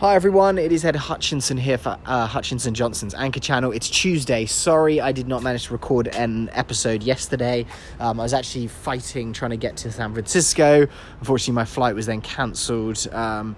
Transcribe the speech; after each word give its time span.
Hi 0.00 0.14
everyone, 0.14 0.58
it 0.58 0.70
is 0.70 0.84
Ed 0.84 0.94
Hutchinson 0.94 1.56
here 1.56 1.76
for 1.76 1.98
uh, 2.06 2.24
Hutchinson 2.24 2.72
Johnson's 2.72 3.14
Anchor 3.14 3.40
Channel. 3.40 3.72
It's 3.72 3.90
Tuesday. 3.90 4.46
Sorry 4.46 5.00
I 5.00 5.10
did 5.10 5.26
not 5.26 5.42
manage 5.42 5.66
to 5.66 5.72
record 5.72 6.06
an 6.14 6.50
episode 6.52 7.02
yesterday. 7.02 7.66
Um, 7.98 8.20
I 8.20 8.22
was 8.22 8.32
actually 8.32 8.68
fighting 8.68 9.32
trying 9.32 9.50
to 9.50 9.56
get 9.56 9.76
to 9.78 9.90
San 9.90 10.12
Francisco. 10.12 10.86
Unfortunately, 11.18 11.54
my 11.54 11.64
flight 11.64 11.96
was 11.96 12.06
then 12.06 12.20
cancelled. 12.20 13.08
Um, 13.12 13.56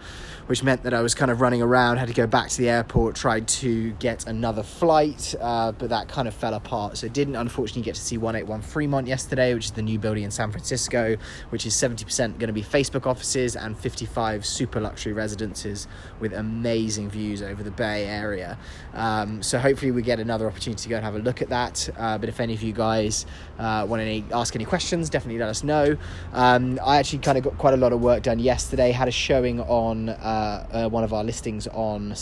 which 0.50 0.64
meant 0.64 0.82
that 0.82 0.92
I 0.92 1.00
was 1.00 1.14
kind 1.14 1.30
of 1.30 1.40
running 1.40 1.62
around, 1.62 1.98
had 1.98 2.08
to 2.08 2.12
go 2.12 2.26
back 2.26 2.48
to 2.48 2.58
the 2.58 2.68
airport, 2.68 3.14
tried 3.14 3.46
to 3.46 3.92
get 4.00 4.26
another 4.26 4.64
flight, 4.64 5.32
uh, 5.40 5.70
but 5.70 5.90
that 5.90 6.08
kind 6.08 6.26
of 6.26 6.34
fell 6.34 6.54
apart. 6.54 6.96
So 6.96 7.06
didn't 7.06 7.36
unfortunately 7.36 7.82
get 7.82 7.94
to 7.94 8.00
see 8.00 8.18
181 8.18 8.62
Fremont 8.62 9.06
yesterday, 9.06 9.54
which 9.54 9.66
is 9.66 9.70
the 9.70 9.82
new 9.82 9.96
building 9.96 10.24
in 10.24 10.32
San 10.32 10.50
Francisco, 10.50 11.16
which 11.50 11.66
is 11.66 11.74
70% 11.74 12.40
going 12.40 12.48
to 12.48 12.52
be 12.52 12.64
Facebook 12.64 13.06
offices 13.06 13.54
and 13.54 13.78
55 13.78 14.44
super 14.44 14.80
luxury 14.80 15.12
residences 15.12 15.86
with 16.18 16.29
amazing 16.32 17.10
views 17.10 17.42
over 17.42 17.62
the 17.62 17.70
Bay 17.70 18.06
Area. 18.06 18.58
Um, 18.94 19.42
so 19.42 19.58
hopefully 19.58 19.90
we 19.90 20.02
get 20.02 20.20
another 20.20 20.46
opportunity 20.46 20.82
to 20.82 20.88
go 20.88 20.96
and 20.96 21.04
have 21.04 21.14
a 21.14 21.18
look 21.18 21.42
at 21.42 21.48
that. 21.50 21.88
Uh, 21.98 22.18
but 22.18 22.28
if 22.28 22.40
any 22.40 22.54
of 22.54 22.62
you 22.62 22.72
guys 22.72 23.26
uh, 23.58 23.86
want 23.88 24.02
to 24.02 24.34
ask 24.34 24.54
any 24.54 24.64
questions, 24.64 25.10
definitely 25.10 25.38
let 25.38 25.48
us 25.48 25.62
know. 25.62 25.96
Um, 26.32 26.78
I 26.84 26.98
actually 26.98 27.20
kind 27.20 27.38
of 27.38 27.44
got 27.44 27.58
quite 27.58 27.74
a 27.74 27.78
lot 27.78 27.92
of 27.92 28.00
work 28.00 28.22
done 28.22 28.38
yesterday. 28.38 28.92
Had 28.92 29.08
a 29.08 29.12
showing 29.12 29.60
on 29.60 30.08
uh, 30.08 30.66
uh, 30.72 30.88
one 30.88 31.04
of 31.04 31.12
our 31.12 31.24
listings 31.24 31.66
on 31.68 32.14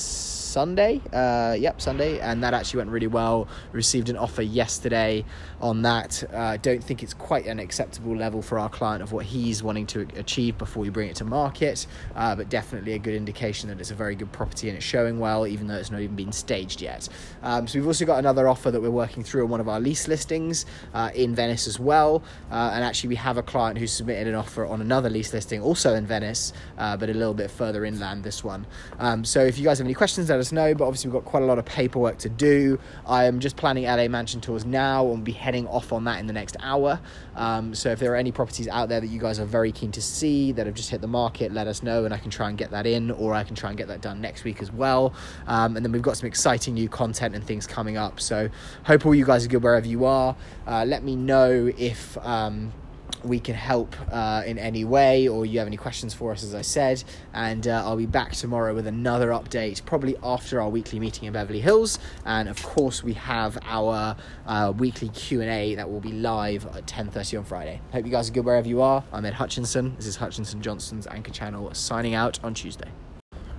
Sunday. 0.49 1.01
Uh, 1.13 1.55
yep, 1.59 1.81
Sunday, 1.81 2.21
and 2.21 2.43
that 2.43 2.55
actually 2.55 2.79
went 2.79 2.91
really 2.91 3.07
well. 3.07 3.49
Received 3.73 4.09
an 4.09 4.17
offer 4.17 4.43
yesterday 4.43 5.25
on 5.61 5.83
that. 5.83 6.25
Uh, 6.33 6.57
don't 6.57 6.83
think 6.83 7.03
it's 7.03 7.15
quite 7.15 7.47
an 7.47 7.59
acceptable 7.59 8.17
level 8.17 8.43
for 8.43 8.59
our 8.59 8.69
client 8.69 9.03
of 9.03 9.13
what 9.13 9.27
he's 9.27 9.63
wanting 9.63 9.87
to 9.87 10.07
achieve 10.17 10.57
before 10.59 10.83
we 10.83 10.89
bring 10.91 11.09
it 11.09 11.17
to 11.17 11.25
market, 11.25 11.87
uh, 12.17 12.35
but 12.35 12.49
definitely 12.49 12.95
a 12.95 12.99
good 12.99 13.15
indication 13.15 13.69
that 13.69 13.79
it's 13.81 13.91
a 13.91 13.95
very 13.95 14.15
good 14.15 14.33
property 14.33 14.69
and 14.69 14.77
it's 14.77 14.87
showing 14.87 15.19
well, 15.19 15.47
even 15.47 15.67
though 15.67 15.77
it's 15.77 15.91
not 15.91 16.01
even 16.01 16.17
been 16.17 16.33
staged 16.33 16.81
yet. 16.81 17.09
Um, 17.43 17.67
so 17.67 17.79
we've 17.79 17.87
also 17.87 18.05
got 18.05 18.19
another 18.19 18.49
offer 18.49 18.71
that 18.71 18.81
we're 18.81 18.91
working 18.91 19.23
through 19.23 19.45
on 19.45 19.51
one 19.51 19.61
of 19.61 19.69
our 19.69 19.81
lease 19.81 20.09
listings 20.09 20.67
uh, 20.95 21.11
in 21.15 21.35
Venice 21.35 21.67
as 21.67 21.79
well, 21.79 22.23
uh, 22.51 22.71
and 22.75 22.85
actually 22.85 23.09
we 23.09 23.17
have 23.17 23.37
a 23.37 23.43
client 23.43 23.79
who 23.79 23.87
submitted 23.87 24.27
an 24.27 24.35
offer 24.35 24.67
on 24.67 24.81
another 24.81 25.11
lease 25.11 25.33
listing 25.33 25.61
also 25.61 25.95
in 25.95 26.07
Venice, 26.07 26.53
uh, 26.79 26.97
but 26.97 27.11
a 27.11 27.15
little 27.15 27.35
bit 27.35 27.51
further 27.51 27.85
inland. 27.85 28.25
This 28.25 28.43
one. 28.43 28.67
Um, 28.99 29.25
so 29.25 29.41
if 29.41 29.59
you 29.59 29.65
guys 29.65 29.79
have 29.79 29.87
any 29.87 29.95
questions, 29.95 30.29
let 30.39 30.43
us 30.43 30.53
know. 30.53 30.73
But 30.73 30.85
obviously 30.85 31.11
we've 31.11 31.21
got 31.21 31.29
quite 31.29 31.43
a 31.43 31.47
lot 31.47 31.59
of 31.59 31.65
paperwork 31.65 32.19
to 32.19 32.29
do. 32.29 32.79
I 33.05 33.25
am 33.25 33.41
just 33.41 33.57
planning 33.57 33.85
LA 33.85 34.07
mansion 34.07 34.41
tours 34.41 34.65
now 34.65 35.03
and 35.03 35.15
we'll 35.15 35.23
be 35.23 35.33
heading 35.33 35.67
off 35.67 35.93
on 35.93 36.05
that 36.05 36.21
in 36.21 36.29
the 36.29 36.33
next 36.33 36.57
hour. 36.61 37.01
Um, 37.35 37.75
so 37.75 37.91
if 37.91 37.99
there 37.99 38.13
are 38.13 38.17
any 38.17 38.31
properties 38.31 38.69
out 38.69 38.89
there 38.89 39.01
that 39.01 39.09
you 39.09 39.19
guys 39.19 39.41
are 39.41 39.45
very 39.45 39.73
keen 39.73 39.91
to 39.93 40.03
see 40.03 40.53
that 40.53 40.67
have 40.67 40.77
just 40.77 40.91
hit 40.91 41.01
the 41.01 41.09
market, 41.09 41.53
let 41.53 41.67
us 41.67 41.83
know 41.83 42.05
and 42.05 42.15
I 42.15 42.19
can 42.19 42.31
try 42.31 42.49
and 42.49 42.57
get 42.57 42.71
that 42.71 42.87
in, 42.87 43.11
or 43.11 43.35
I 43.35 43.43
can 43.43 43.57
try 43.57 43.71
and 43.71 43.77
get 43.77 43.89
that 43.89 44.01
done 44.01 44.21
next 44.21 44.45
week 44.45 44.63
as 44.63 44.71
well. 44.71 45.13
Um, 45.49 45.77
and 45.77 45.85
then 45.85 45.91
we've 45.91 46.03
got 46.03 46.17
some 46.17 46.29
exciting 46.29 46.75
new 46.75 46.89
content 46.89 47.35
and 47.35 47.45
things 47.45 47.67
coming 47.67 47.97
up. 47.97 48.21
So 48.21 48.49
hope 48.85 49.05
all 49.07 49.15
you 49.15 49.25
guys 49.25 49.45
are 49.45 49.49
good 49.49 49.63
wherever 49.63 49.87
you 49.87 50.05
are. 50.05 50.37
Uh, 50.67 50.85
let 50.85 51.03
me 51.03 51.17
know 51.17 51.71
if. 51.77 52.17
Um, 52.19 52.73
we 53.25 53.41
can 53.41 53.55
help 53.55 53.95
uh, 54.13 54.43
in 54.47 54.59
any 54.59 54.85
way 54.85 55.29
or 55.29 55.47
you 55.47 55.59
have 55.59 55.67
any 55.67 55.77
questions 55.77 56.15
for 56.15 56.33
us 56.33 56.43
as 56.43 56.55
i 56.55 56.63
said. 56.63 57.03
And 57.33 57.67
uh, 57.67 57.83
i'll 57.85 57.97
be 57.97 58.07
back 58.07 58.33
tomorrow 58.33 58.75
with 58.75 58.87
another 58.87 59.29
update 59.29 59.85
probably 59.85 60.17
after 60.23 60.61
our 60.61 60.69
weekly 60.69 60.99
meeting 60.99 61.25
in 61.25 61.33
beverly 61.33 61.61
hills. 61.61 61.99
And 62.25 62.49
of 62.49 62.63
course 62.63 63.03
we 63.03 63.15
have 63.15 63.59
our 63.63 64.17
uh, 64.47 64.73
weekly 64.77 65.09
q&a 65.09 65.75
that 65.75 65.91
will 65.91 66.01
be 66.01 66.13
live 66.13 66.67
at 66.67 66.87
10.30 66.87 67.39
on 67.39 67.45
friday. 67.45 67.81
Hope 67.93 68.05
you 68.05 68.11
guys 68.11 68.29
are 68.29 68.33
good 68.33 68.45
wherever 68.45 68.69
you 68.69 68.83
are. 68.83 69.05
I'm 69.13 69.25
ed 69.25 69.35
hutchinson. 69.35 69.97
This 69.97 70.07
is 70.07 70.17
hutchinson 70.17 70.63
johnson's 70.63 71.07
anchor 71.07 71.33
channel 71.33 71.73
signing 71.75 72.15
out 72.15 72.39
on 72.43 72.55
tuesday 72.55 72.91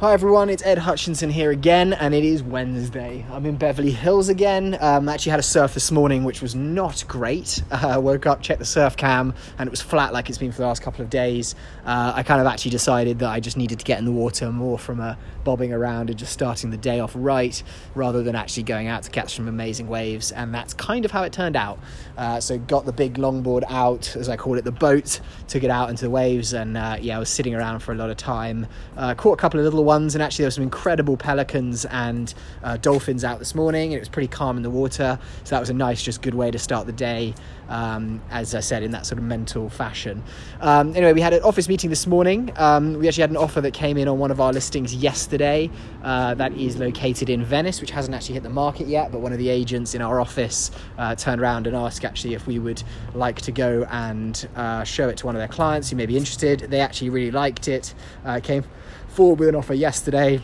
Hi 0.02 0.14
everyone, 0.14 0.50
it's 0.50 0.64
Ed 0.64 0.78
Hutchinson 0.78 1.30
here 1.30 1.52
again, 1.52 1.92
and 1.92 2.14
it 2.14 2.24
is 2.24 2.42
Wednesday. 2.42 3.26
I'm 3.30 3.46
in 3.46 3.58
Beverly 3.58 3.92
Hills 3.92 4.30
again. 4.30 4.78
Um, 4.80 5.10
actually 5.10 5.32
had 5.32 5.42
a 5.42 5.44
surf 5.44 5.74
this 5.74 5.92
morning, 5.92 6.24
which 6.24 6.42
was 6.42 6.56
not 6.56 7.04
great. 7.06 7.62
Uh, 7.70 8.00
woke 8.02 8.26
up, 8.26 8.42
checked 8.42 8.60
the 8.60 8.66
surf 8.66 8.96
cam, 8.96 9.34
and 9.58 9.68
it 9.68 9.72
was 9.72 9.82
flat 9.82 10.14
like 10.14 10.30
it's 10.30 10.38
been 10.38 10.54
for 10.54 10.60
the 10.60 10.68
last 10.68 10.82
couple 10.82 11.02
of 11.02 11.10
days. 11.10 11.54
Uh, 11.86 12.14
I 12.16 12.24
kind 12.24 12.40
of 12.40 12.48
actually 12.48 12.72
decided 12.72 13.20
that 13.20 13.30
I 13.30 13.42
just 13.42 13.58
needed 13.58 13.80
to 13.80 13.84
get 13.84 14.00
in 14.00 14.06
the 14.06 14.14
water 14.14 14.54
more 14.54 14.80
from 14.80 15.02
a 15.02 15.18
bobbing 15.44 15.74
around 15.74 16.10
and 16.10 16.18
just 16.18 16.32
starting 16.32 16.70
the 16.70 16.78
day 16.78 17.02
off 17.02 17.12
right, 17.14 17.62
rather 17.94 18.24
than 18.24 18.38
actually 18.38 18.64
going 18.64 18.88
out 18.88 19.04
to 19.04 19.10
catch 19.10 19.36
some 19.36 19.50
amazing 19.50 19.90
waves. 19.90 20.32
And 20.32 20.56
that's 20.56 20.74
kind 20.74 21.04
of 21.04 21.12
how 21.12 21.24
it 21.24 21.34
turned 21.34 21.58
out. 21.58 21.78
Uh, 22.18 22.40
so 22.40 22.58
got 22.58 22.86
the 22.86 22.94
big 22.94 23.16
longboard 23.16 23.64
out, 23.68 24.16
as 24.16 24.30
I 24.30 24.38
call 24.38 24.58
it, 24.58 24.64
the 24.64 24.72
boat, 24.72 25.20
took 25.50 25.66
it 25.66 25.70
out 25.70 25.90
into 25.90 26.06
the 26.06 26.10
waves, 26.10 26.54
and 26.54 26.78
uh, 26.78 26.96
yeah, 27.02 27.18
I 27.18 27.20
was 27.20 27.28
sitting 27.28 27.54
around 27.54 27.80
for 27.80 27.92
a 27.92 27.96
lot 27.96 28.10
of 28.10 28.16
time. 28.16 28.66
Uh, 28.96 29.14
caught 29.14 29.34
a 29.34 29.42
couple 29.42 29.60
of 29.60 29.66
little 29.66 29.89
ones, 29.90 30.14
and 30.14 30.22
actually 30.22 30.44
there 30.44 30.48
were 30.48 30.52
some 30.52 30.64
incredible 30.64 31.18
pelicans 31.18 31.84
and 31.86 32.36
uh, 32.64 32.78
dolphins 32.78 33.24
out 33.24 33.40
this 33.40 33.56
morning, 33.56 33.92
and 33.92 33.96
it 33.96 34.00
was 34.00 34.08
pretty 34.08 34.28
calm 34.28 34.56
in 34.56 34.62
the 34.62 34.70
water. 34.70 35.18
So 35.46 35.56
that 35.56 35.60
was 35.60 35.72
a 35.72 35.74
nice, 35.74 36.04
just 36.04 36.22
good 36.22 36.36
way 36.36 36.52
to 36.52 36.60
start 36.60 36.86
the 36.86 36.94
day. 36.94 37.34
Um, 37.70 38.20
as 38.32 38.56
I 38.56 38.62
said, 38.62 38.82
in 38.82 38.90
that 38.92 39.06
sort 39.06 39.20
of 39.20 39.26
mental 39.26 39.70
fashion. 39.70 40.24
Um, 40.60 40.96
anyway, 40.96 41.14
we 41.14 41.22
had 41.22 41.34
an 41.34 41.44
office 41.44 41.70
meeting 41.70 41.92
this 41.92 42.08
morning. 42.08 42.52
Um, 42.56 42.94
we 42.94 43.08
actually 43.08 43.22
had 43.22 43.30
an 43.30 43.38
offer 43.38 43.62
that 43.62 43.76
came 43.76 43.96
in 43.96 44.08
on 44.08 44.18
one 44.18 44.32
of 44.32 44.42
our 44.42 44.52
listings 44.52 44.96
yesterday. 44.96 45.70
Uh, 46.04 46.34
that 46.34 46.52
is 46.54 46.78
located 46.78 47.30
in 47.30 47.44
Venice, 47.44 47.80
which 47.80 47.92
hasn't 47.92 48.16
actually 48.16 48.34
hit 48.34 48.44
the 48.44 48.50
market 48.50 48.88
yet. 48.88 49.12
But 49.12 49.22
one 49.22 49.34
of 49.34 49.38
the 49.38 49.50
agents 49.50 49.94
in 49.94 50.02
our 50.02 50.20
office 50.20 50.72
uh, 50.98 51.14
turned 51.14 51.42
around 51.42 51.68
and 51.68 51.76
asked 51.76 52.04
actually 52.04 52.34
if 52.34 52.48
we 52.48 52.58
would 52.58 52.82
like 53.14 53.40
to 53.42 53.52
go 53.52 53.86
and 53.92 54.50
uh, 54.56 54.84
show 54.84 55.08
it 55.08 55.18
to 55.18 55.28
one 55.28 55.36
of 55.36 55.40
their 55.40 55.48
clients 55.48 55.92
who 55.92 55.96
may 55.96 56.08
be 56.08 56.18
interested. 56.18 56.62
They 56.62 56.80
actually 56.80 57.12
really 57.12 57.32
liked 57.32 57.68
it. 57.68 57.94
Uh, 58.26 58.40
came 58.40 58.64
forward 59.10 59.40
with 59.40 59.50
an 59.50 59.56
offer 59.56 59.74
yesterday. 59.74 60.42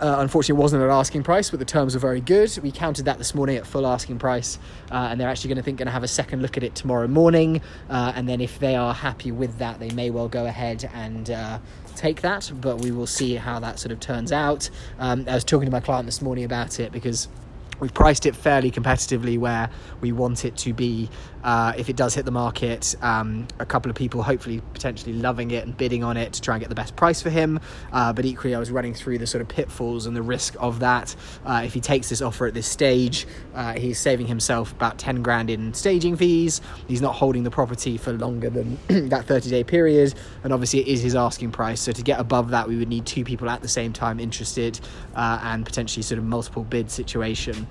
Uh, 0.00 0.16
unfortunately, 0.18 0.58
it 0.58 0.62
wasn't 0.62 0.82
at 0.82 0.88
asking 0.88 1.22
price, 1.22 1.50
but 1.50 1.58
the 1.58 1.64
terms 1.64 1.92
were 1.94 2.00
very 2.00 2.22
good. 2.22 2.56
We 2.62 2.72
counted 2.72 3.04
that 3.04 3.18
this 3.18 3.34
morning 3.34 3.56
at 3.56 3.66
full 3.66 3.86
asking 3.86 4.18
price, 4.18 4.58
uh, 4.90 5.08
and 5.10 5.20
they're 5.20 5.28
actually 5.28 5.48
going 5.48 5.58
to 5.58 5.62
think 5.62 5.78
going 5.78 5.86
to 5.86 5.92
have 5.92 6.02
a 6.02 6.08
second 6.08 6.40
look 6.40 6.56
at 6.56 6.62
it 6.62 6.74
tomorrow 6.74 7.06
morning. 7.06 7.60
Uh, 7.90 8.12
and 8.16 8.26
then, 8.26 8.40
if 8.40 8.58
they 8.58 8.76
are 8.76 8.94
happy 8.94 9.30
with 9.30 9.58
that, 9.58 9.78
they 9.78 9.90
may 9.90 10.10
well 10.10 10.28
go 10.28 10.46
ahead 10.46 10.88
and 10.94 11.30
uh, 11.30 11.58
take 11.96 12.22
that. 12.22 12.50
But 12.62 12.78
we 12.78 12.92
will 12.92 13.06
see 13.06 13.34
how 13.34 13.60
that 13.60 13.78
sort 13.78 13.92
of 13.92 14.00
turns 14.00 14.32
out. 14.32 14.70
Um, 14.98 15.26
I 15.28 15.34
was 15.34 15.44
talking 15.44 15.66
to 15.66 15.72
my 15.72 15.80
client 15.80 16.06
this 16.06 16.22
morning 16.22 16.44
about 16.44 16.80
it 16.80 16.92
because 16.92 17.28
we've 17.80 17.94
priced 17.94 18.26
it 18.26 18.36
fairly 18.36 18.70
competitively 18.70 19.38
where 19.38 19.70
we 20.00 20.12
want 20.12 20.44
it 20.44 20.56
to 20.58 20.72
be 20.72 21.08
uh, 21.42 21.72
if 21.76 21.88
it 21.88 21.96
does 21.96 22.14
hit 22.14 22.24
the 22.24 22.30
market, 22.30 22.94
um, 23.02 23.46
a 23.58 23.66
couple 23.66 23.90
of 23.90 23.96
people 23.96 24.22
hopefully 24.22 24.60
potentially 24.74 25.14
loving 25.14 25.50
it 25.50 25.64
and 25.64 25.76
bidding 25.76 26.04
on 26.04 26.16
it 26.16 26.32
to 26.34 26.40
try 26.40 26.54
and 26.54 26.60
get 26.60 26.68
the 26.68 26.74
best 26.74 26.96
price 26.96 27.22
for 27.22 27.30
him. 27.30 27.58
Uh, 27.92 28.12
but 28.12 28.24
equally, 28.24 28.54
I 28.54 28.58
was 28.58 28.70
running 28.70 28.94
through 28.94 29.18
the 29.18 29.26
sort 29.26 29.40
of 29.40 29.48
pitfalls 29.48 30.06
and 30.06 30.14
the 30.14 30.22
risk 30.22 30.54
of 30.58 30.80
that. 30.80 31.14
Uh, 31.44 31.62
if 31.64 31.72
he 31.72 31.80
takes 31.80 32.08
this 32.08 32.20
offer 32.20 32.46
at 32.46 32.54
this 32.54 32.66
stage, 32.66 33.26
uh, 33.54 33.74
he's 33.74 33.98
saving 33.98 34.26
himself 34.26 34.72
about 34.72 34.98
10 34.98 35.22
grand 35.22 35.50
in 35.50 35.72
staging 35.72 36.16
fees. 36.16 36.60
He's 36.86 37.00
not 37.00 37.14
holding 37.14 37.44
the 37.44 37.50
property 37.50 37.96
for 37.96 38.12
longer 38.12 38.50
than 38.50 38.78
that 39.08 39.24
30 39.24 39.50
day 39.50 39.64
period. 39.64 40.14
And 40.44 40.52
obviously, 40.52 40.80
it 40.80 40.88
is 40.88 41.02
his 41.02 41.14
asking 41.14 41.52
price. 41.52 41.80
So 41.80 41.92
to 41.92 42.02
get 42.02 42.20
above 42.20 42.50
that, 42.50 42.68
we 42.68 42.76
would 42.76 42.88
need 42.88 43.06
two 43.06 43.24
people 43.24 43.48
at 43.48 43.62
the 43.62 43.68
same 43.68 43.92
time 43.92 44.20
interested 44.20 44.78
uh, 45.14 45.40
and 45.42 45.64
potentially 45.64 46.02
sort 46.02 46.18
of 46.18 46.24
multiple 46.24 46.64
bid 46.64 46.90
situation. 46.90 47.66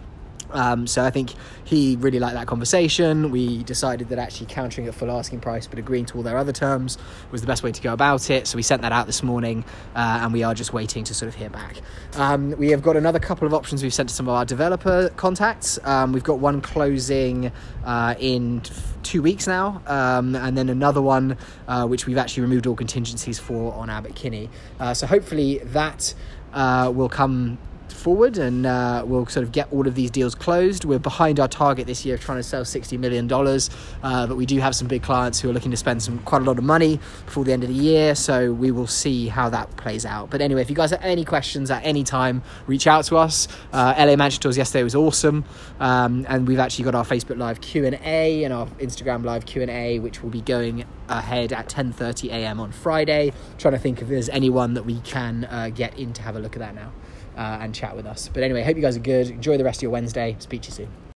Um, 0.52 0.88
so 0.88 1.04
I 1.04 1.10
think 1.10 1.34
he 1.64 1.96
really 1.98 2.20
liked 2.20 2.36
that 2.36 2.48
conversation. 2.48 3.32
We 3.32 3.64
decided 3.64 4.10
that 4.10 4.20
actually 4.20 4.48
countering 4.48 4.88
at 4.88 4.96
full 4.96 5.12
asking 5.12 5.42
price 5.42 5.68
but 5.68 5.80
agreeing 5.80 6.06
to 6.06 6.18
all 6.18 6.24
their 6.24 6.38
other 6.38 6.52
terms 6.52 6.98
was 7.32 7.42
the 7.42 7.48
best 7.48 7.64
way 7.64 7.72
to 7.72 7.82
go 7.82 7.94
about 7.94 8.30
it. 8.30 8.48
So 8.48 8.56
we 8.56 8.64
sent 8.64 8.82
that 8.82 8.92
out 8.92 9.06
this 9.06 9.24
morning 9.24 9.64
uh, 9.96 10.20
and 10.22 10.34
we 10.34 10.44
are 10.44 10.54
just 10.54 10.74
waiting 10.74 11.04
to 11.06 11.14
sort 11.14 11.30
of 11.30 11.36
hear 11.36 11.50
back. 11.50 11.82
Um, 12.16 12.52
we 12.58 12.70
have 12.72 12.82
got 12.82 12.98
another 12.98 13.20
couple 13.20 13.46
of 13.48 13.54
options 13.54 13.84
we've 13.84 13.94
sent 13.94 14.10
to 14.10 14.16
some 14.16 14.28
of 14.28 14.36
our 14.36 14.46
developer 14.46 15.10
contacts. 15.16 15.80
Um, 15.84 16.12
we've 16.14 16.24
got 16.24 16.40
one 16.40 16.62
closing 16.62 17.52
uh, 17.86 18.16
in 18.20 18.62
two 19.04 19.22
weeks 19.22 19.48
now, 19.48 19.82
um, 19.88 20.36
and 20.36 20.58
then 20.58 20.70
another 20.70 21.02
one 21.02 21.38
uh, 21.68 21.88
which 21.88 22.06
we've 22.06 22.18
actually 22.18 22.42
removed 22.42 22.68
all 22.68 22.76
contingencies 22.76 23.40
for 23.40 23.74
on 23.74 23.90
Abbot 23.90 24.16
Kinney. 24.16 24.50
Uh, 24.80 24.94
so 24.94 25.08
hopefully 25.08 25.60
that 25.66 26.14
uh, 26.54 26.92
will 26.94 27.10
come 27.10 27.58
forward 28.00 28.38
and 28.38 28.66
uh, 28.66 29.04
we'll 29.06 29.26
sort 29.28 29.44
of 29.44 29.52
get 29.52 29.72
all 29.72 29.88
of 29.88 29.96
these 29.96 30.10
deals 30.10 30.34
closed. 30.34 30.86
We're 30.86 31.00
behind 31.00 31.40
our 31.40 31.48
target 31.48 31.86
this 31.86 32.06
year 32.06 32.16
of 32.16 32.22
trying 32.22 32.38
to 32.40 32.44
sell 32.44 32.64
$60 32.64 32.98
million, 32.98 33.32
uh, 33.32 34.28
but 34.28 34.36
we 34.36 34.46
do 34.46 34.60
have 34.60 34.76
some 34.76 34.88
big 34.88 35.04
clients 35.04 35.40
who 35.40 35.50
are 35.50 35.54
looking 35.54 35.72
to 35.72 35.78
spend 35.78 36.02
some 36.02 36.20
quite 36.20 36.42
a 36.42 36.46
lot 36.46 36.58
of 36.58 36.64
money 36.64 37.00
before 37.26 37.44
the 37.44 37.54
end 37.54 37.64
of 37.64 37.70
the 37.70 37.76
year, 37.76 38.16
so 38.16 38.54
we 38.54 38.72
will 38.72 38.88
see 38.88 39.28
how 39.28 39.50
that 39.50 39.76
plays 39.78 40.06
out. 40.06 40.30
But 40.30 40.42
anyway, 40.42 40.62
if 40.62 40.70
you 40.70 40.76
guys 40.76 40.92
have 40.92 41.02
any 41.04 41.26
questions 41.26 41.70
at 41.70 41.84
any 41.84 42.04
time, 42.04 42.42
reach 42.66 42.88
out 42.88 43.06
to 43.06 43.18
us. 43.18 43.48
Uh, 43.74 43.94
LA 43.98 44.16
Mansion 44.16 44.42
Tours 44.42 44.58
yesterday 44.58 44.84
was 44.84 44.96
awesome, 44.96 45.46
um, 45.80 46.26
and 46.30 46.48
we've 46.48 46.60
actually 46.60 46.86
got 46.86 46.96
our 46.96 47.06
Facebook 47.06 47.38
Live 47.38 47.62
Q&A 47.62 48.44
and 48.44 48.54
our 48.54 48.68
Instagram 48.80 49.24
Live 49.26 49.46
Q&A, 49.46 50.00
which 50.00 50.24
will 50.24 50.30
be 50.30 50.42
going 50.42 50.86
ahead 51.10 51.52
at 51.52 51.68
10.30 51.68 52.30
a.m. 52.30 52.60
on 52.60 52.72
Friday. 52.72 53.34
trying 53.58 53.74
to 53.74 53.80
think 53.80 54.02
if 54.02 54.08
there's 54.08 54.30
anyone 54.30 54.74
that 54.76 54.84
we 54.84 55.00
can 55.02 55.46
uh, 55.46 55.70
get 55.70 55.98
in 55.98 56.14
to 56.14 56.22
have 56.22 56.36
a 56.36 56.40
look 56.40 56.54
at 56.56 56.60
that 56.60 56.76
now 56.76 56.92
Uh, 57.40 57.58
and 57.62 57.74
chat 57.74 57.96
with 57.96 58.06
us. 58.06 58.30
But 58.34 58.44
anyway, 58.44 58.64
hope 58.64 58.76
you 58.76 58.82
guys 58.82 58.98
are 58.98 59.00
good. 59.00 59.30
Enjoy 59.30 59.58
the 59.58 59.64
rest 59.64 59.80
of 59.80 59.84
your 59.84 59.92
Wednesday. 59.92 60.36
Speak 60.40 60.62
to 60.64 60.68
you 60.68 60.74
soon. 60.74 61.09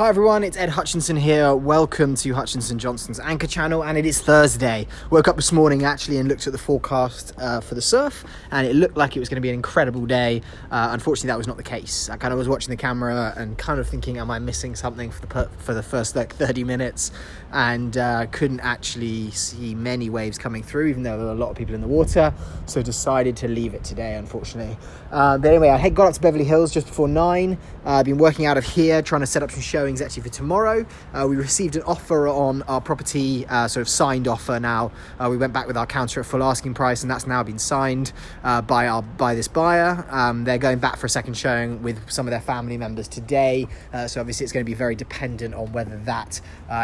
Hi 0.00 0.08
everyone, 0.08 0.44
it's 0.44 0.56
Ed 0.56 0.70
Hutchinson 0.70 1.14
here. 1.14 1.54
Welcome 1.54 2.14
to 2.14 2.32
Hutchinson 2.32 2.78
Johnson's 2.78 3.20
Anchor 3.20 3.46
Channel, 3.46 3.84
and 3.84 3.98
it 3.98 4.06
is 4.06 4.18
Thursday. 4.18 4.86
Woke 5.10 5.28
up 5.28 5.36
this 5.36 5.52
morning 5.52 5.84
actually 5.84 6.16
and 6.16 6.26
looked 6.26 6.46
at 6.46 6.54
the 6.54 6.58
forecast 6.58 7.34
uh, 7.36 7.60
for 7.60 7.74
the 7.74 7.82
surf, 7.82 8.24
and 8.50 8.66
it 8.66 8.74
looked 8.74 8.96
like 8.96 9.14
it 9.14 9.18
was 9.18 9.28
going 9.28 9.36
to 9.36 9.42
be 9.42 9.50
an 9.50 9.54
incredible 9.54 10.06
day. 10.06 10.40
Uh, 10.70 10.88
unfortunately, 10.92 11.28
that 11.28 11.36
was 11.36 11.46
not 11.46 11.58
the 11.58 11.62
case. 11.62 12.08
I 12.08 12.16
kind 12.16 12.32
of 12.32 12.38
was 12.38 12.48
watching 12.48 12.70
the 12.70 12.78
camera 12.78 13.34
and 13.36 13.58
kind 13.58 13.78
of 13.78 13.86
thinking, 13.86 14.16
"Am 14.16 14.30
I 14.30 14.38
missing 14.38 14.74
something 14.74 15.10
for 15.10 15.20
the 15.20 15.26
per- 15.26 15.50
for 15.58 15.74
the 15.74 15.82
first 15.82 16.16
like 16.16 16.34
30 16.34 16.64
minutes?" 16.64 17.12
And 17.52 17.98
uh, 17.98 18.24
couldn't 18.30 18.60
actually 18.60 19.32
see 19.32 19.74
many 19.74 20.08
waves 20.08 20.38
coming 20.38 20.62
through, 20.62 20.86
even 20.86 21.02
though 21.02 21.18
there 21.18 21.26
were 21.26 21.32
a 21.32 21.34
lot 21.34 21.50
of 21.50 21.56
people 21.58 21.74
in 21.74 21.82
the 21.82 21.88
water. 21.88 22.32
So 22.64 22.80
decided 22.80 23.36
to 23.36 23.48
leave 23.48 23.74
it 23.74 23.84
today, 23.84 24.14
unfortunately. 24.14 24.78
Uh, 25.12 25.36
but 25.36 25.48
anyway, 25.48 25.68
I 25.68 25.76
had 25.76 25.94
got 25.94 26.06
up 26.06 26.14
to 26.14 26.20
Beverly 26.22 26.44
Hills 26.44 26.72
just 26.72 26.86
before 26.86 27.06
nine. 27.06 27.58
Uh, 27.84 27.96
I've 27.96 28.06
been 28.06 28.16
working 28.16 28.46
out 28.46 28.56
of 28.56 28.64
here, 28.64 29.02
trying 29.02 29.20
to 29.20 29.26
set 29.26 29.42
up 29.42 29.50
some 29.50 29.60
showings 29.90 30.00
actually 30.00 30.22
for 30.22 30.28
tomorrow. 30.28 30.86
Uh, 31.12 31.26
we 31.28 31.34
received 31.34 31.74
an 31.74 31.82
offer 31.82 32.28
on 32.28 32.62
our 32.62 32.80
property, 32.80 33.44
uh, 33.46 33.66
sort 33.66 33.82
of 33.82 33.88
signed 33.88 34.28
offer 34.28 34.60
now. 34.60 34.92
Uh, 35.18 35.28
we 35.28 35.36
went 35.36 35.52
back 35.52 35.66
with 35.66 35.76
our 35.76 35.86
counter 35.86 36.20
at 36.20 36.26
full 36.26 36.44
asking 36.44 36.74
price, 36.74 37.02
and 37.02 37.10
that's 37.10 37.26
now 37.26 37.42
been 37.42 37.58
signed 37.58 38.12
uh, 38.44 38.62
by 38.62 38.86
our 38.86 39.02
by 39.02 39.34
this 39.34 39.48
buyer. 39.48 40.06
Um, 40.10 40.44
they're 40.44 40.58
going 40.58 40.78
back 40.78 40.96
for 40.96 41.06
a 41.06 41.10
second 41.10 41.36
showing 41.36 41.82
with 41.82 41.98
some 42.08 42.28
of 42.28 42.30
their 42.30 42.40
family 42.40 42.76
members 42.76 43.08
today. 43.08 43.66
Uh, 43.92 44.06
so 44.06 44.20
obviously, 44.20 44.44
it's 44.44 44.52
going 44.52 44.64
to 44.64 44.70
be 44.70 44.76
very 44.76 44.94
dependent 44.94 45.54
on 45.54 45.72
whether 45.72 45.96
that 46.04 46.40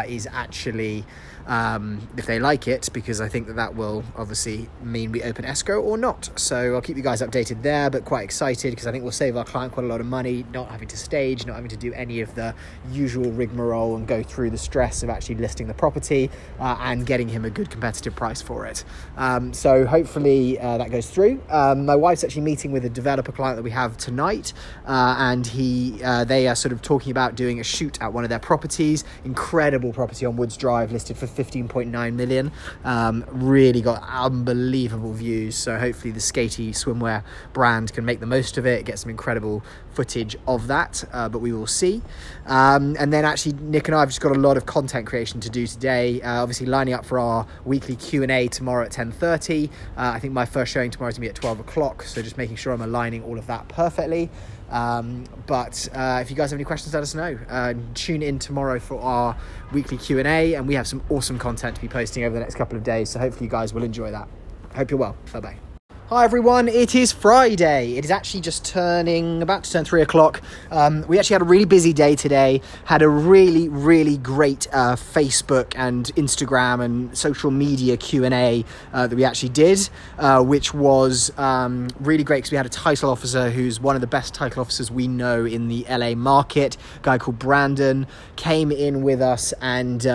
is 0.07 0.27
actually 0.31 1.05
um, 1.47 2.07
if 2.17 2.25
they 2.25 2.39
like 2.39 2.67
it, 2.67 2.89
because 2.93 3.19
I 3.21 3.29
think 3.29 3.47
that 3.47 3.55
that 3.55 3.75
will 3.75 4.03
obviously 4.15 4.69
mean 4.83 5.11
we 5.11 5.23
open 5.23 5.45
escrow 5.45 5.81
or 5.81 5.97
not. 5.97 6.29
So 6.35 6.75
I'll 6.75 6.81
keep 6.81 6.97
you 6.97 7.03
guys 7.03 7.21
updated 7.21 7.63
there, 7.63 7.89
but 7.89 8.05
quite 8.05 8.23
excited 8.23 8.71
because 8.71 8.85
I 8.85 8.91
think 8.91 9.03
we'll 9.03 9.11
save 9.11 9.37
our 9.37 9.45
client 9.45 9.73
quite 9.73 9.85
a 9.85 9.87
lot 9.87 10.01
of 10.01 10.07
money, 10.07 10.45
not 10.53 10.69
having 10.69 10.87
to 10.89 10.97
stage, 10.97 11.45
not 11.45 11.55
having 11.55 11.69
to 11.69 11.77
do 11.77 11.93
any 11.93 12.21
of 12.21 12.35
the 12.35 12.53
usual 12.91 13.31
rigmarole 13.31 13.95
and 13.95 14.07
go 14.07 14.21
through 14.21 14.49
the 14.49 14.57
stress 14.57 15.03
of 15.03 15.09
actually 15.09 15.35
listing 15.35 15.67
the 15.67 15.73
property 15.73 16.29
uh, 16.59 16.77
and 16.81 17.05
getting 17.05 17.29
him 17.29 17.45
a 17.45 17.49
good 17.49 17.69
competitive 17.69 18.15
price 18.15 18.41
for 18.41 18.65
it. 18.65 18.83
Um, 19.15 19.53
so 19.53 19.85
hopefully 19.85 20.59
uh, 20.59 20.77
that 20.77 20.91
goes 20.91 21.09
through. 21.09 21.41
Um, 21.49 21.85
my 21.85 21.95
wife's 21.95 22.23
actually 22.23 22.41
meeting 22.41 22.71
with 22.71 22.83
a 22.85 22.89
developer 22.89 23.31
client 23.31 23.55
that 23.55 23.63
we 23.63 23.71
have 23.71 23.95
tonight, 23.97 24.53
uh, 24.85 25.15
and 25.17 25.47
he 25.47 26.01
uh, 26.03 26.25
they 26.25 26.47
are 26.47 26.55
sort 26.55 26.73
of 26.73 26.81
talking 26.81 27.11
about 27.11 27.35
doing 27.35 27.59
a 27.59 27.63
shoot 27.63 28.01
at 28.01 28.11
one 28.11 28.23
of 28.23 28.29
their 28.29 28.39
properties. 28.39 29.03
Incredible 29.23 29.93
property 29.93 30.25
on 30.25 30.35
Woods 30.35 30.57
Drive, 30.57 30.91
listed 30.91 31.17
for 31.17 31.27
15.9 31.37 32.13
million. 32.13 32.51
Um, 32.83 33.23
really 33.29 33.81
got 33.81 34.03
unbelievable 34.03 35.13
views. 35.13 35.55
So 35.55 35.77
hopefully 35.77 36.11
the 36.11 36.19
Skatie 36.19 36.71
swimwear 36.71 37.23
brand 37.53 37.93
can 37.93 38.05
make 38.05 38.19
the 38.19 38.25
most 38.25 38.57
of 38.57 38.65
it, 38.65 38.85
get 38.85 38.99
some 38.99 39.09
incredible 39.09 39.63
footage 39.97 40.35
of 40.47 40.67
that. 40.67 41.03
Uh, 41.11 41.27
but 41.27 41.39
we 41.39 41.51
will 41.51 41.65
see. 41.65 42.03
Um, 42.45 42.95
and 42.99 43.11
then 43.11 43.25
actually 43.25 43.53
Nick 43.53 43.87
and 43.87 43.95
I 43.95 44.01
have 44.01 44.09
just 44.09 44.21
got 44.21 44.31
a 44.31 44.39
lot 44.39 44.55
of 44.55 44.67
content 44.67 45.07
creation 45.07 45.39
to 45.41 45.49
do 45.49 45.65
today. 45.65 46.21
Uh, 46.21 46.43
obviously 46.43 46.67
lining 46.67 46.93
up 46.93 47.03
for 47.03 47.17
our 47.17 47.47
weekly 47.65 47.95
Q 47.95 48.21
and 48.21 48.31
A 48.31 48.47
tomorrow 48.47 48.85
at 48.85 48.91
10:30. 48.91 49.69
Uh, 49.69 49.69
I 49.97 50.19
think 50.19 50.33
my 50.33 50.45
first 50.45 50.71
showing 50.71 50.91
tomorrow 50.91 51.09
is 51.09 51.15
gonna 51.15 51.25
be 51.25 51.29
at 51.29 51.35
12 51.35 51.59
o'clock. 51.59 52.03
So 52.03 52.21
just 52.21 52.37
making 52.37 52.57
sure 52.57 52.73
I'm 52.73 52.81
aligning 52.81 53.23
all 53.23 53.39
of 53.39 53.47
that 53.47 53.67
perfectly. 53.69 54.29
Um, 54.69 55.23
but 55.47 55.89
uh, 55.93 56.19
if 56.21 56.29
you 56.29 56.35
guys 56.35 56.51
have 56.51 56.57
any 56.57 56.65
questions, 56.65 56.93
let 56.93 57.01
us 57.01 57.15
know. 57.15 57.39
Uh, 57.49 57.73
tune 57.95 58.21
in 58.21 58.37
tomorrow 58.37 58.79
for 58.79 58.99
our 58.99 59.35
weekly 59.73 59.97
Q 59.97 60.19
and 60.19 60.27
A, 60.27 60.53
and 60.53 60.67
we 60.67 60.75
have 60.75 60.87
some 60.87 61.01
awesome 61.09 61.39
content 61.39 61.75
to 61.75 61.81
be 61.81 61.87
posting 61.87 62.23
over 62.23 62.35
the 62.35 62.41
next 62.41 62.55
couple 62.55 62.77
of 62.77 62.83
days. 62.83 63.09
So 63.09 63.19
hopefully 63.19 63.45
you 63.45 63.51
guys 63.51 63.73
will 63.73 63.83
enjoy 63.83 64.11
that. 64.11 64.27
Hope 64.75 64.91
you're 64.91 64.99
well. 64.99 65.17
Bye 65.33 65.39
bye. 65.39 65.66
Hi 66.09 66.23
everyone, 66.23 66.69
it 66.69 66.95
is 66.95 67.11
Friday. 67.11 67.97
It 67.97 68.05
is 68.05 68.11
actually 68.11 68.39
just 68.39 68.63
turning, 68.63 69.41
about 69.41 69.65
to 69.65 69.71
turn 69.73 69.83
three 69.83 70.01
o'clock. 70.01 70.41
Um, 70.71 71.05
we 71.05 71.19
actually 71.19 71.33
had 71.33 71.41
a 71.41 71.45
really 71.45 71.65
busy 71.65 71.91
day 71.91 72.15
today, 72.15 72.61
had 72.85 73.01
a 73.01 73.09
really, 73.09 73.67
really 73.67 74.15
great 74.15 74.67
uh, 74.71 74.95
Facebook 74.95 75.73
and 75.75 76.05
Instagram 76.15 76.81
and 76.81 77.17
social 77.17 77.51
media 77.51 77.97
Q&A 77.97 78.63
uh, 78.93 79.07
that 79.07 79.17
we 79.17 79.25
actually 79.25 79.49
did, 79.49 79.89
uh, 80.17 80.41
which 80.41 80.73
was 80.73 81.37
um, 81.37 81.89
really 81.99 82.23
great 82.23 82.37
because 82.37 82.51
we 82.51 82.57
had 82.57 82.65
a 82.65 82.69
title 82.69 83.09
officer 83.09 83.49
who's 83.49 83.81
one 83.81 83.95
of 83.95 83.99
the 83.99 84.07
best 84.07 84.33
title 84.33 84.61
officers 84.61 84.89
we 84.89 85.09
know 85.09 85.43
in 85.43 85.67
the 85.67 85.85
LA 85.89 86.15
market, 86.15 86.77
a 86.95 86.99
guy 87.01 87.17
called 87.17 87.37
Brandon, 87.37 88.07
came 88.37 88.71
in 88.71 89.01
with 89.01 89.21
us 89.21 89.51
and 89.59 90.07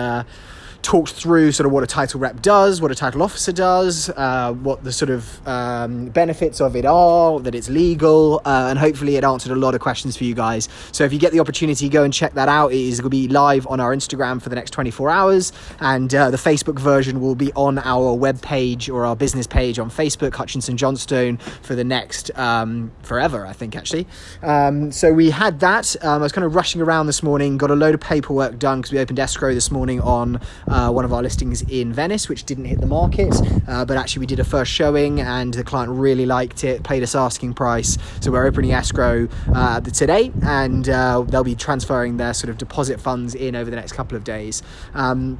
talked 0.83 1.13
through 1.13 1.51
sort 1.51 1.65
of 1.65 1.71
what 1.71 1.81
a 1.81 1.87
title 1.87 2.19
rep 2.19 2.41
does, 2.41 2.81
what 2.81 2.91
a 2.91 2.95
title 2.95 3.23
officer 3.23 3.51
does, 3.51 4.09
uh, 4.09 4.53
what 4.53 4.83
the 4.83 4.91
sort 4.91 5.09
of 5.09 5.47
um, 5.47 6.07
benefits 6.07 6.61
of 6.61 6.75
it 6.75 6.85
are, 6.85 7.39
that 7.39 7.55
it's 7.55 7.69
legal, 7.69 8.41
uh, 8.45 8.67
and 8.69 8.77
hopefully 8.77 9.15
it 9.15 9.23
answered 9.23 9.51
a 9.51 9.55
lot 9.55 9.73
of 9.73 9.81
questions 9.81 10.15
for 10.15 10.25
you 10.25 10.35
guys. 10.35 10.69
So 10.91 11.05
if 11.05 11.13
you 11.13 11.19
get 11.19 11.31
the 11.31 11.39
opportunity, 11.39 11.89
go 11.89 12.03
and 12.03 12.13
check 12.13 12.33
that 12.33 12.49
out. 12.49 12.73
It 12.73 12.81
is 12.81 12.99
going 12.99 13.09
to 13.09 13.09
be 13.09 13.27
live 13.29 13.65
on 13.67 13.79
our 13.79 13.95
Instagram 13.95 14.41
for 14.41 14.49
the 14.49 14.55
next 14.55 14.71
24 14.71 15.09
hours, 15.09 15.53
and 15.79 16.13
uh, 16.13 16.29
the 16.29 16.37
Facebook 16.37 16.77
version 16.77 17.21
will 17.21 17.35
be 17.35 17.51
on 17.53 17.79
our 17.79 18.13
web 18.13 18.41
page 18.41 18.89
or 18.89 19.05
our 19.05 19.15
business 19.15 19.47
page 19.47 19.79
on 19.79 19.89
Facebook, 19.89 20.35
Hutchinson 20.35 20.77
Johnson, 20.77 21.37
for 21.37 21.75
the 21.75 21.83
next 21.83 22.37
um, 22.37 22.91
forever, 23.03 23.45
I 23.45 23.53
think 23.53 23.75
actually. 23.75 24.05
Um, 24.41 24.91
so 24.91 25.13
we 25.13 25.29
had 25.29 25.61
that. 25.61 25.95
Um, 26.03 26.21
I 26.21 26.23
was 26.23 26.33
kind 26.33 26.45
of 26.45 26.55
rushing 26.55 26.81
around 26.81 27.07
this 27.07 27.23
morning, 27.23 27.57
got 27.57 27.71
a 27.71 27.75
load 27.75 27.95
of 27.95 28.01
paperwork 28.01 28.59
done 28.59 28.81
because 28.81 28.91
we 28.91 28.99
opened 28.99 29.19
escrow 29.19 29.53
this 29.53 29.71
morning 29.71 30.01
on 30.01 30.41
uh, 30.73 30.91
one 30.91 31.05
of 31.05 31.13
our 31.13 31.21
listings 31.21 31.61
in 31.63 31.93
Venice, 31.93 32.27
which 32.27 32.43
didn't 32.45 32.65
hit 32.65 32.81
the 32.81 32.87
market. 32.87 33.33
Uh, 33.67 33.85
but 33.85 33.95
actually, 33.95 34.21
we 34.21 34.25
did 34.25 34.39
a 34.39 34.43
first 34.43 34.71
showing, 34.71 35.21
and 35.21 35.53
the 35.53 35.63
client 35.63 35.91
really 35.91 36.25
liked 36.25 36.63
it, 36.63 36.83
paid 36.83 37.03
us 37.03 37.13
asking 37.13 37.53
price. 37.53 37.97
So 38.21 38.31
we're 38.31 38.45
opening 38.45 38.71
escrow 38.71 39.27
uh, 39.53 39.81
today, 39.81 40.31
and 40.41 40.89
uh, 40.89 41.21
they'll 41.21 41.43
be 41.43 41.55
transferring 41.55 42.17
their 42.17 42.33
sort 42.33 42.49
of 42.49 42.57
deposit 42.57 42.99
funds 42.99 43.35
in 43.35 43.55
over 43.55 43.69
the 43.69 43.75
next 43.75 43.93
couple 43.93 44.17
of 44.17 44.23
days. 44.23 44.63
Um, 44.95 45.37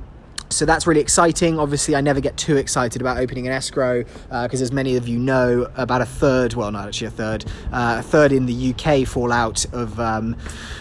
so 0.54 0.66
that's 0.66 0.88
really 0.88 1.02
exciting. 1.02 1.60
Obviously, 1.60 1.96
I 1.96 2.02
never 2.02 2.20
get 2.20 2.38
too 2.38 2.58
excited 2.58 3.02
about 3.02 3.18
opening 3.18 3.48
an 3.48 3.54
escrow 3.54 4.04
because, 4.04 4.62
uh, 4.62 4.64
as 4.64 4.72
many 4.72 4.96
of 4.96 5.08
you 5.08 5.20
know, 5.20 5.70
about 5.76 6.02
a 6.02 6.06
third, 6.06 6.54
well, 6.54 6.72
not 6.72 6.88
actually 6.88 7.08
a 7.08 7.12
third, 7.12 7.46
uh, 7.72 7.98
a 8.00 8.04
third 8.04 8.32
in 8.32 8.46
the 8.46 8.74
UK 8.74 9.08
fall 9.08 9.32
out 9.32 9.66
of 9.74 10.00
um, 10.00 10.36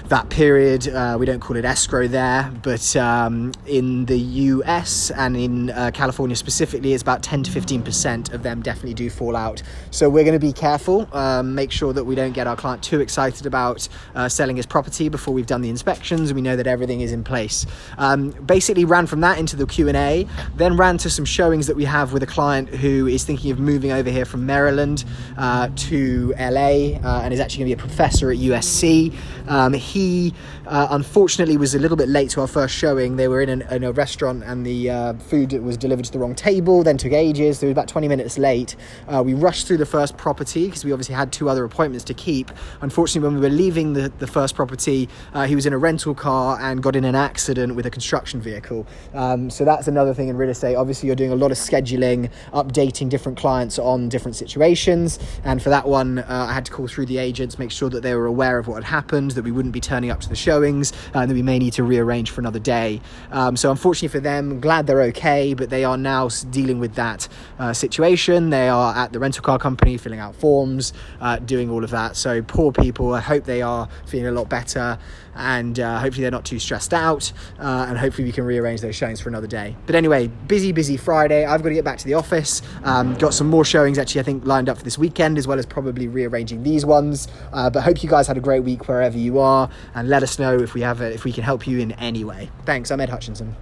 that 0.09 0.29
period. 0.29 0.89
Uh, 0.89 1.17
we 1.19 1.27
don't 1.27 1.41
call 1.41 1.57
it 1.57 1.65
escrow 1.65 2.07
there, 2.07 2.53
but 2.63 2.95
um, 2.97 3.53
in 3.67 4.05
the 4.07 4.19
US 4.19 5.11
and 5.11 5.37
in 5.37 5.71
uh, 5.71 5.91
California 5.93 6.37
specifically, 6.37 6.93
it's 6.93 7.03
about 7.03 7.23
10 7.23 7.45
to 7.45 7.51
15% 7.51 8.33
of 8.33 8.43
them 8.43 8.61
definitely 8.63 8.95
do 8.95 9.09
fall 9.09 9.35
out. 9.35 9.63
So 9.91 10.11
we're 10.11 10.25
going 10.25 10.39
to 10.39 10.47
be 10.47 10.53
careful, 10.53 11.09
um, 11.13 11.55
make 11.55 11.73
sure 11.73 11.93
that 11.93 12.05
we 12.05 12.15
don't 12.15 12.33
get 12.33 12.47
our 12.47 12.57
client 12.57 12.83
too 12.83 13.01
excited 13.01 13.47
about 13.47 13.89
uh, 14.15 14.29
selling 14.29 14.57
his 14.57 14.67
property 14.67 15.09
before 15.09 15.33
we've 15.33 15.47
done 15.47 15.63
the 15.63 15.71
inspections 15.71 16.31
and 16.31 16.37
we 16.37 16.43
know 16.43 16.57
that 16.57 16.67
everything 16.67 17.01
is 17.01 17.13
in 17.13 17.25
place. 17.25 17.65
Um, 17.99 18.31
basically, 18.31 18.85
ran 18.85 19.07
from 19.07 19.21
that 19.21 19.39
into 19.39 19.57
the 19.57 19.62
the 19.63 19.73
Q&A, 19.73 20.27
then 20.57 20.77
ran 20.77 20.99
to 20.99 21.11
some 21.11 21.25
showings 21.25 21.67
that 21.67 21.77
we 21.77 21.85
have 21.85 22.13
with 22.13 22.23
a 22.23 22.27
client 22.27 22.69
who 22.69 23.07
is 23.07 23.25
thinking 23.25 23.51
of 23.51 23.59
moving 23.59 23.93
over 23.93 24.11
here 24.11 24.25
from 24.25 24.45
Maryland 24.45 25.05
uh, 25.39 25.69
to 25.77 26.35
LA 26.39 26.99
uh, 27.03 27.23
and 27.23 27.33
is 27.33 27.41
actually 27.41 27.65
going 27.65 27.71
to 27.71 27.77
be 27.77 27.83
a 27.83 27.87
professor 27.87 28.31
at 28.31 28.39
USC. 28.39 29.15
Um, 29.49 29.73
he 29.73 30.35
uh, 30.67 30.89
unfortunately 30.91 31.57
was 31.57 31.75
a 31.75 31.79
little 31.79 31.97
bit 31.97 32.09
late 32.09 32.31
to 32.31 32.41
our 32.41 32.47
first 32.47 32.75
showing. 32.75 33.17
They 33.17 33.29
were 33.29 33.43
in, 33.43 33.49
an, 33.49 33.63
in 33.71 33.85
a 33.85 33.93
restaurant 33.93 34.43
and 34.45 34.65
the 34.65 34.91
uh, 34.91 35.15
food 35.15 35.53
was 35.53 35.77
delivered 35.77 36.05
to 36.07 36.13
the 36.13 36.19
wrong 36.19 36.35
table, 36.35 36.83
then 36.83 36.97
took 36.97 37.13
ages. 37.13 37.61
They 37.61 37.67
were 37.67 37.73
about 37.73 37.89
20 37.89 38.09
minutes 38.09 38.39
late. 38.39 38.77
Uh, 39.09 39.23
we 39.25 39.35
rushed 39.35 39.67
through 39.67 39.79
the 39.79 39.87
first 39.87 40.17
property 40.17 40.67
because 40.67 40.85
we 40.85 40.93
obviously 40.93 41.15
had 41.15 41.33
two 41.33 41.49
other 41.49 41.65
appointments 41.65 42.05
to 42.05 42.15
keep. 42.15 42.51
Unfortunately, 42.81 43.27
when 43.27 43.41
we 43.41 43.49
were 43.49 43.55
leaving 43.55 43.93
the, 43.93 44.13
the 44.19 44.27
first 44.27 44.55
property, 44.55 45.09
uh, 45.35 45.47
he 45.47 45.55
was 45.55 45.67
in 45.67 45.73
a 45.73 45.79
rental 45.79 46.15
car 46.15 46.59
and 46.61 46.83
got 46.83 46.97
in 46.97 47.05
an 47.05 47.15
accident 47.15 47.75
with 47.75 47.87
a 47.87 47.91
construction 47.91 48.41
vehicle. 48.41 48.87
Um, 49.15 49.51
so 49.53 49.65
that's 49.65 49.89
another 49.89 50.15
thing 50.15 50.29
in 50.29 50.37
real 50.37 50.51
estate. 50.51 50.75
Obviously, 50.75 51.07
you're 51.07 51.17
doing 51.17 51.31
a 51.31 51.37
lot 51.37 51.51
of 51.51 51.57
scheduling, 51.57 52.31
updating 52.53 53.09
different 53.09 53.39
clients 53.39 53.79
on 53.79 54.09
different 54.09 54.37
situations. 54.37 55.19
And 55.45 55.63
for 55.63 55.69
that 55.71 55.87
one, 55.87 56.21
uh, 56.21 56.47
I 56.49 56.53
had 56.53 56.65
to 56.67 56.73
call 56.73 56.89
through 56.89 57.07
the 57.07 57.19
agents, 57.19 57.59
make 57.59 57.71
sure 57.71 57.91
that 57.91 58.03
they 58.03 58.15
were 58.15 58.27
aware 58.27 58.59
of 58.59 58.67
what 58.67 58.77
had 58.77 58.85
happened, 58.85 59.33
that 59.33 59.45
we 59.45 59.53
wouldn't 59.53 59.75
be 59.75 59.81
turning 59.81 60.11
up 60.11 60.21
to 60.21 60.29
the 60.29 60.37
showings, 60.37 60.93
uh, 61.15 61.21
and 61.21 61.31
that 61.31 61.35
we 61.35 61.43
may 61.43 61.59
need 61.59 61.75
to 61.75 61.85
rearrange 61.85 62.31
for 62.31 62.41
another 62.41 62.59
day. 62.59 63.01
Um, 63.31 63.57
so, 63.57 63.71
unfortunately 63.71 64.09
for 64.09 64.21
them, 64.21 64.61
glad 64.61 64.87
they're 64.87 65.03
okay, 65.03 65.55
but 65.55 65.71
they 65.71 65.85
are 65.85 65.97
now 65.97 66.29
dealing 66.51 66.79
with 66.79 66.95
that 66.95 67.29
uh, 67.59 67.73
situation. 67.73 68.51
They 68.51 68.69
are 68.69 68.95
at 68.95 69.13
the 69.13 69.19
rental 69.19 69.43
car 69.43 69.59
company 69.59 69.97
filling 69.97 70.19
out 70.19 70.35
forms, 70.35 70.93
uh, 71.21 71.37
doing 71.37 71.71
all 71.71 71.85
of 71.85 71.91
that. 71.91 72.17
So, 72.17 72.43
poor 72.43 72.73
people, 72.73 73.15
I 73.15 73.21
hope 73.21 73.45
they 73.45 73.63
are 73.63 73.89
feeling 74.07 74.29
a 74.29 74.33
lot 74.33 74.49
better 74.49 74.99
and 75.35 75.81
uh, 75.81 75.99
hopefully 75.99 76.23
they're 76.23 76.31
not 76.31 76.45
too 76.45 76.59
stressed 76.59 76.93
out 76.93 77.33
uh, 77.59 77.87
and 77.89 77.99
hopefully 77.99 78.25
we 78.25 78.33
can 78.33 78.45
rearrange 78.45 78.81
those 78.81 78.95
showings 78.95 79.21
for 79.21 79.29
another 79.43 79.51
day. 79.51 79.77
But 79.87 79.95
anyway 79.95 80.29
busy 80.47 80.73
busy 80.73 80.97
friday. 80.97 81.45
I've 81.45 81.63
got 81.63 81.71
to 81.71 81.75
get 81.75 81.85
back 81.85 81.99
to 81.99 82.05
the 82.05 82.15
office. 82.15 82.63
Um, 82.85 83.15
got 83.15 83.35
some 83.35 83.49
more 83.49 83.65
showings 83.65 83.99
actually 83.99 84.21
i 84.21 84.25
think 84.25 84.47
lined 84.47 84.69
up 84.69 84.79
for 84.79 84.85
this 84.85 84.99
weekend 84.99 85.39
as 85.39 85.47
well 85.47 85.59
as 85.59 85.67
probably 85.67 86.09
rearranging 86.09 86.63
these 86.63 86.87
ones. 86.87 87.29
Uh, 87.53 87.71
but 87.71 87.83
hope 87.83 88.03
you 88.03 88.09
guys 88.09 88.27
had 88.27 88.37
a 88.37 88.41
great 88.41 88.61
week 88.61 88.89
wherever 88.89 89.19
you 89.19 89.39
are 89.39 89.69
and 89.95 90.09
let 90.09 90.23
us 90.23 90.39
know 90.39 90.57
if 90.57 90.75
we 90.75 90.81
have 90.81 91.01
a, 91.01 91.13
if 91.13 91.25
we 91.25 91.33
can 91.33 91.43
help 91.43 91.67
you 91.67 91.79
in 91.79 91.93
any 91.93 92.25
way. 92.25 92.51
Thanks. 92.65 92.91
I'm 92.91 93.01
ed 93.01 93.09
hutchinson 93.09 93.57